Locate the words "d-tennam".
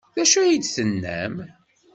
0.61-1.35